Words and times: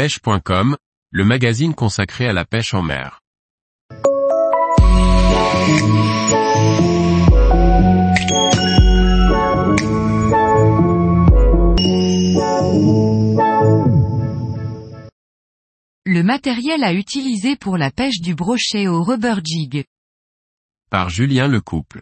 pêche.com, 0.00 0.78
le 1.10 1.24
magazine 1.26 1.74
consacré 1.74 2.26
à 2.26 2.32
la 2.32 2.46
pêche 2.46 2.72
en 2.72 2.80
mer. 2.80 3.20
Le 16.06 16.22
matériel 16.22 16.82
à 16.82 16.94
utiliser 16.94 17.56
pour 17.56 17.76
la 17.76 17.90
pêche 17.90 18.22
du 18.22 18.34
brochet 18.34 18.88
au 18.88 19.02
rubber 19.02 19.34
jig. 19.44 19.84
Par 20.88 21.10
Julien 21.10 21.46
Lecouple. 21.46 22.00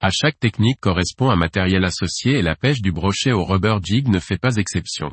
À 0.00 0.10
chaque 0.12 0.38
technique 0.38 0.78
correspond 0.80 1.28
un 1.28 1.36
matériel 1.36 1.84
associé 1.84 2.38
et 2.38 2.42
la 2.42 2.54
pêche 2.54 2.82
du 2.82 2.92
brochet 2.92 3.32
au 3.32 3.42
rubber 3.44 3.78
jig 3.82 4.06
ne 4.06 4.20
fait 4.20 4.38
pas 4.38 4.54
exception. 4.54 5.10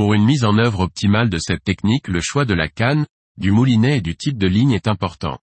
Pour 0.00 0.14
une 0.14 0.24
mise 0.24 0.44
en 0.44 0.56
œuvre 0.56 0.80
optimale 0.80 1.28
de 1.28 1.36
cette 1.36 1.62
technique 1.62 2.08
le 2.08 2.22
choix 2.22 2.46
de 2.46 2.54
la 2.54 2.68
canne, 2.68 3.04
du 3.36 3.50
moulinet 3.50 3.98
et 3.98 4.00
du 4.00 4.16
type 4.16 4.38
de 4.38 4.46
ligne 4.46 4.72
est 4.72 4.88
important. 4.88 5.36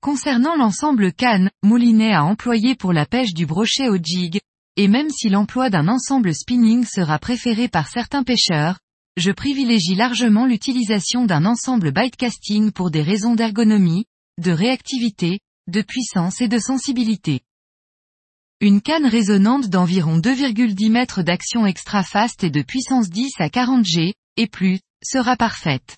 Concernant 0.00 0.56
l'ensemble 0.56 1.12
canne, 1.12 1.50
moulinet 1.62 2.14
à 2.14 2.24
employer 2.24 2.76
pour 2.76 2.94
la 2.94 3.04
pêche 3.04 3.34
du 3.34 3.44
brochet 3.44 3.90
au 3.90 3.98
jig, 4.02 4.40
et 4.76 4.88
même 4.88 5.10
si 5.10 5.28
l'emploi 5.28 5.68
d'un 5.68 5.86
ensemble 5.88 6.32
spinning 6.32 6.86
sera 6.86 7.18
préféré 7.18 7.68
par 7.68 7.88
certains 7.88 8.22
pêcheurs, 8.22 8.78
je 9.18 9.32
privilégie 9.32 9.96
largement 9.96 10.46
l'utilisation 10.46 11.26
d'un 11.26 11.44
ensemble 11.44 11.92
casting 12.16 12.72
pour 12.72 12.90
des 12.90 13.02
raisons 13.02 13.34
d'ergonomie, 13.34 14.06
de 14.42 14.50
réactivité, 14.50 15.40
de 15.66 15.82
puissance 15.82 16.40
et 16.40 16.48
de 16.48 16.58
sensibilité. 16.58 17.42
Une 18.60 18.80
canne 18.80 19.06
résonante 19.06 19.68
d'environ 19.68 20.18
2,10 20.18 20.90
mètres 20.90 21.22
d'action 21.22 21.64
extra 21.64 22.02
fast 22.02 22.42
et 22.42 22.50
de 22.50 22.62
puissance 22.62 23.08
10 23.08 23.34
à 23.38 23.50
40 23.50 23.84
G, 23.84 24.14
et 24.36 24.48
plus, 24.48 24.80
sera 25.00 25.36
parfaite. 25.36 25.96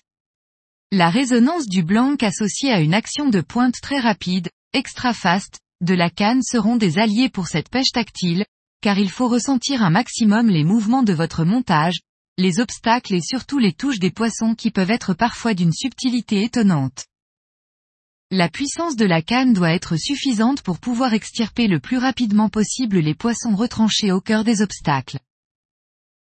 La 0.91 1.09
résonance 1.09 1.65
du 1.65 1.81
blanc 1.81 2.15
associée 2.21 2.71
à 2.71 2.79
une 2.79 2.93
action 2.93 3.29
de 3.29 3.41
pointe 3.41 3.81
très 3.81 3.99
rapide, 3.99 4.49
extra 4.73 5.11
fast, 5.11 5.57
de 5.83 5.95
la 5.95 6.11
canne 6.11 6.43
seront 6.43 6.75
des 6.75 6.99
alliés 6.99 7.29
pour 7.29 7.47
cette 7.47 7.69
pêche 7.69 7.93
tactile, 7.93 8.45
car 8.83 8.99
il 8.99 9.09
faut 9.09 9.27
ressentir 9.27 9.81
un 9.81 9.89
maximum 9.89 10.47
les 10.47 10.63
mouvements 10.63 11.01
de 11.01 11.13
votre 11.13 11.43
montage, 11.43 12.01
les 12.37 12.59
obstacles 12.59 13.15
et 13.15 13.21
surtout 13.21 13.57
les 13.57 13.73
touches 13.73 13.97
des 13.97 14.11
poissons 14.11 14.53
qui 14.53 14.69
peuvent 14.69 14.91
être 14.91 15.15
parfois 15.15 15.55
d'une 15.55 15.73
subtilité 15.73 16.43
étonnante. 16.43 17.05
La 18.33 18.47
puissance 18.47 18.95
de 18.95 19.03
la 19.03 19.21
canne 19.21 19.51
doit 19.51 19.73
être 19.73 19.97
suffisante 19.97 20.61
pour 20.61 20.79
pouvoir 20.79 21.13
extirper 21.13 21.67
le 21.67 21.81
plus 21.81 21.97
rapidement 21.97 22.47
possible 22.47 22.99
les 22.99 23.13
poissons 23.13 23.57
retranchés 23.57 24.13
au 24.13 24.21
cœur 24.21 24.45
des 24.45 24.61
obstacles. 24.61 25.19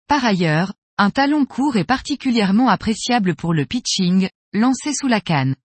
Par 0.09 0.25
ailleurs, 0.25 0.73
un 0.97 1.11
talon 1.11 1.45
court 1.45 1.77
est 1.77 1.85
particulièrement 1.85 2.71
appréciable 2.71 3.37
pour 3.37 3.53
le 3.53 3.67
pitching, 3.67 4.31
lancé 4.55 4.95
sous 4.95 5.09
la 5.09 5.21
canne. 5.21 5.57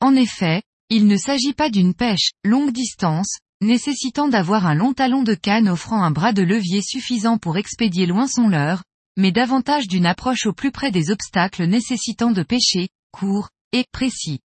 En 0.00 0.16
effet, 0.16 0.64
il 0.90 1.06
ne 1.06 1.16
s'agit 1.16 1.54
pas 1.54 1.70
d'une 1.70 1.94
pêche, 1.94 2.32
longue 2.42 2.72
distance, 2.72 3.38
nécessitant 3.60 4.26
d'avoir 4.26 4.66
un 4.66 4.74
long 4.74 4.92
talon 4.92 5.22
de 5.22 5.34
canne 5.34 5.68
offrant 5.68 6.02
un 6.02 6.10
bras 6.10 6.32
de 6.32 6.42
levier 6.42 6.82
suffisant 6.82 7.38
pour 7.38 7.58
expédier 7.58 8.06
loin 8.06 8.26
son 8.26 8.48
leurre, 8.48 8.82
mais 9.16 9.30
davantage 9.30 9.86
d'une 9.86 10.06
approche 10.06 10.46
au 10.46 10.52
plus 10.52 10.72
près 10.72 10.90
des 10.90 11.12
obstacles 11.12 11.66
nécessitant 11.66 12.32
de 12.32 12.42
pêcher, 12.42 12.88
court, 13.12 13.50
et 13.70 13.84
précis. 13.92 14.40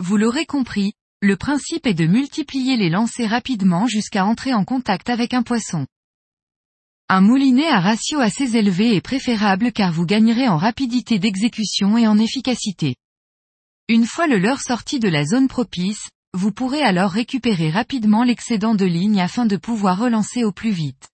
Vous 0.00 0.16
l'aurez 0.16 0.44
compris, 0.44 0.92
le 1.22 1.36
principe 1.36 1.86
est 1.86 1.94
de 1.94 2.06
multiplier 2.06 2.76
les 2.76 2.90
lancers 2.90 3.30
rapidement 3.30 3.86
jusqu'à 3.86 4.26
entrer 4.26 4.52
en 4.52 4.64
contact 4.64 5.08
avec 5.08 5.34
un 5.34 5.42
poisson. 5.42 5.86
Un 7.08 7.20
moulinet 7.20 7.68
à 7.68 7.80
ratio 7.80 8.18
assez 8.18 8.56
élevé 8.56 8.96
est 8.96 9.00
préférable 9.00 9.70
car 9.70 9.92
vous 9.92 10.04
gagnerez 10.04 10.48
en 10.48 10.56
rapidité 10.56 11.20
d'exécution 11.20 11.96
et 11.96 12.08
en 12.08 12.18
efficacité. 12.18 12.96
Une 13.88 14.04
fois 14.04 14.26
le 14.26 14.38
leurre 14.38 14.62
sorti 14.62 14.98
de 14.98 15.08
la 15.08 15.24
zone 15.24 15.46
propice, 15.46 16.08
vous 16.32 16.50
pourrez 16.50 16.82
alors 16.82 17.12
récupérer 17.12 17.70
rapidement 17.70 18.24
l'excédent 18.24 18.74
de 18.74 18.84
ligne 18.84 19.20
afin 19.20 19.46
de 19.46 19.56
pouvoir 19.56 19.98
relancer 19.98 20.42
au 20.42 20.50
plus 20.50 20.72
vite. 20.72 21.08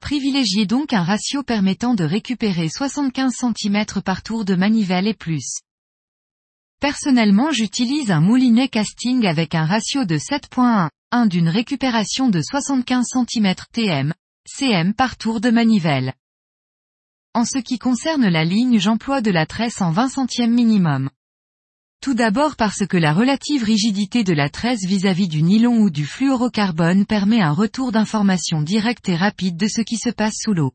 Privilégiez 0.00 0.66
donc 0.66 0.92
un 0.92 1.02
ratio 1.02 1.42
permettant 1.42 1.94
de 1.94 2.04
récupérer 2.04 2.68
75 2.68 3.32
cm 3.32 4.02
par 4.04 4.22
tour 4.22 4.44
de 4.44 4.54
manivelle 4.54 5.06
et 5.06 5.14
plus. 5.14 5.60
Personnellement 6.84 7.50
j'utilise 7.50 8.10
un 8.10 8.20
moulinet 8.20 8.68
casting 8.68 9.24
avec 9.24 9.54
un 9.54 9.64
ratio 9.64 10.04
de 10.04 10.18
7.1, 10.18 10.90
1 11.12 11.26
d'une 11.28 11.48
récupération 11.48 12.28
de 12.28 12.42
75 12.42 13.06
cm 13.10 13.54
TM, 13.72 14.12
CM 14.46 14.92
par 14.92 15.16
tour 15.16 15.40
de 15.40 15.48
manivelle. 15.48 16.12
En 17.32 17.46
ce 17.46 17.56
qui 17.56 17.78
concerne 17.78 18.28
la 18.28 18.44
ligne 18.44 18.78
j'emploie 18.78 19.22
de 19.22 19.30
la 19.30 19.46
tresse 19.46 19.80
en 19.80 19.92
20 19.92 20.10
centièmes 20.10 20.52
minimum. 20.52 21.08
Tout 22.02 22.12
d'abord 22.12 22.54
parce 22.54 22.86
que 22.86 22.98
la 22.98 23.14
relative 23.14 23.64
rigidité 23.64 24.22
de 24.22 24.34
la 24.34 24.50
tresse 24.50 24.84
vis-à-vis 24.84 25.28
du 25.28 25.42
nylon 25.42 25.78
ou 25.78 25.88
du 25.88 26.04
fluorocarbone 26.04 27.06
permet 27.06 27.40
un 27.40 27.52
retour 27.52 27.92
d'information 27.92 28.60
direct 28.60 29.08
et 29.08 29.16
rapide 29.16 29.56
de 29.56 29.68
ce 29.68 29.80
qui 29.80 29.96
se 29.96 30.10
passe 30.10 30.36
sous 30.38 30.52
l'eau. 30.52 30.74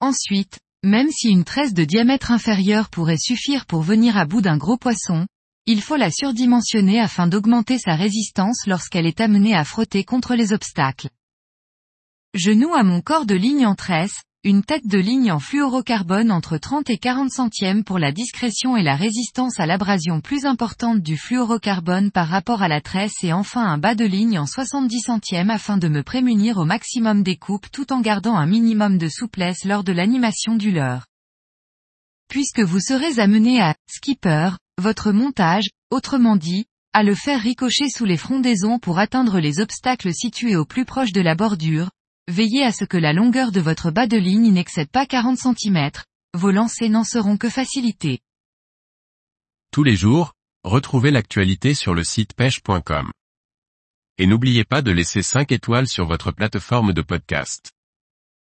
Ensuite, 0.00 0.58
même 0.82 1.10
si 1.10 1.28
une 1.28 1.44
tresse 1.44 1.74
de 1.74 1.84
diamètre 1.84 2.30
inférieur 2.30 2.88
pourrait 2.88 3.18
suffire 3.18 3.66
pour 3.66 3.82
venir 3.82 4.16
à 4.16 4.24
bout 4.24 4.40
d'un 4.40 4.56
gros 4.56 4.78
poisson, 4.78 5.26
il 5.66 5.82
faut 5.82 5.96
la 5.96 6.10
surdimensionner 6.10 7.00
afin 7.00 7.26
d'augmenter 7.26 7.78
sa 7.78 7.94
résistance 7.94 8.66
lorsqu'elle 8.66 9.06
est 9.06 9.20
amenée 9.20 9.54
à 9.54 9.64
frotter 9.64 10.04
contre 10.04 10.34
les 10.34 10.52
obstacles. 10.52 11.10
Je 12.34 12.50
noue 12.50 12.74
à 12.74 12.82
mon 12.82 13.02
corps 13.02 13.26
de 13.26 13.34
ligne 13.34 13.66
en 13.66 13.74
tresse, 13.74 14.22
une 14.42 14.64
tête 14.64 14.86
de 14.86 14.96
ligne 14.96 15.32
en 15.32 15.38
fluorocarbone 15.38 16.32
entre 16.32 16.56
30 16.56 16.88
et 16.88 16.96
40 16.96 17.30
centièmes 17.30 17.84
pour 17.84 17.98
la 17.98 18.10
discrétion 18.10 18.74
et 18.74 18.82
la 18.82 18.96
résistance 18.96 19.60
à 19.60 19.66
l'abrasion 19.66 20.22
plus 20.22 20.46
importante 20.46 21.02
du 21.02 21.18
fluorocarbone 21.18 22.10
par 22.10 22.26
rapport 22.26 22.62
à 22.62 22.68
la 22.68 22.80
tresse 22.80 23.22
et 23.22 23.34
enfin 23.34 23.62
un 23.62 23.76
bas 23.76 23.94
de 23.94 24.06
ligne 24.06 24.38
en 24.38 24.46
70 24.46 25.00
centièmes 25.00 25.50
afin 25.50 25.76
de 25.76 25.88
me 25.88 26.02
prémunir 26.02 26.56
au 26.56 26.64
maximum 26.64 27.22
des 27.22 27.36
coupes 27.36 27.70
tout 27.70 27.92
en 27.92 28.00
gardant 28.00 28.34
un 28.34 28.46
minimum 28.46 28.96
de 28.96 29.10
souplesse 29.10 29.66
lors 29.66 29.84
de 29.84 29.92
l'animation 29.92 30.56
du 30.56 30.70
leurre. 30.70 31.04
Puisque 32.30 32.60
vous 32.60 32.80
serez 32.80 33.20
amené 33.20 33.60
à 33.60 33.74
skipper, 33.90 34.52
votre 34.80 35.12
montage, 35.12 35.68
autrement 35.90 36.36
dit, 36.36 36.64
à 36.94 37.02
le 37.02 37.14
faire 37.14 37.42
ricocher 37.42 37.90
sous 37.90 38.06
les 38.06 38.16
frondaisons 38.16 38.78
pour 38.78 39.00
atteindre 39.00 39.38
les 39.38 39.60
obstacles 39.60 40.14
situés 40.14 40.56
au 40.56 40.64
plus 40.64 40.86
proche 40.86 41.12
de 41.12 41.20
la 41.20 41.34
bordure, 41.34 41.90
veillez 42.28 42.64
à 42.64 42.72
ce 42.72 42.84
que 42.84 42.96
la 42.96 43.12
longueur 43.12 43.52
de 43.52 43.60
votre 43.60 43.90
bas 43.90 44.06
de 44.06 44.16
ligne 44.16 44.52
n'excède 44.52 44.90
pas 44.90 45.06
40 45.06 45.38
cm, 45.38 45.90
vos 46.34 46.50
lancers 46.50 46.90
n'en 46.90 47.04
seront 47.04 47.36
que 47.36 47.48
facilités. 47.48 48.20
Tous 49.72 49.82
les 49.82 49.96
jours, 49.96 50.32
retrouvez 50.64 51.10
l'actualité 51.10 51.74
sur 51.74 51.94
le 51.94 52.04
site 52.04 52.34
pêche.com. 52.34 53.10
Et 54.18 54.26
n'oubliez 54.26 54.64
pas 54.64 54.82
de 54.82 54.90
laisser 54.90 55.22
5 55.22 55.50
étoiles 55.52 55.88
sur 55.88 56.06
votre 56.06 56.32
plateforme 56.32 56.92
de 56.92 57.02
podcast. 57.02 57.72